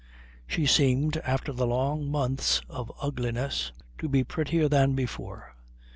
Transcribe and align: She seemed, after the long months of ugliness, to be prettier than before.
She 0.47 0.65
seemed, 0.65 1.17
after 1.17 1.53
the 1.53 1.67
long 1.67 2.09
months 2.09 2.63
of 2.67 2.91
ugliness, 3.03 3.71
to 3.99 4.09
be 4.09 4.23
prettier 4.23 4.67
than 4.67 4.95
before. 4.95 5.55